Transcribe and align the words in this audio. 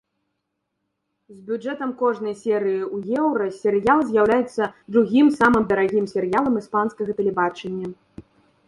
З 1.35 1.43
бюджэтам 1.49 1.91
кожнай 1.99 2.35
серыі 2.43 2.79
ў 2.95 3.19
еўра 3.25 3.47
серыял 3.59 3.99
з'яўляецца 4.09 4.63
другім 4.97 5.27
самым 5.39 5.63
дарагім 5.75 6.05
серыялам 6.15 6.61
іспанскага 6.65 7.11
тэлебачання. 7.21 7.87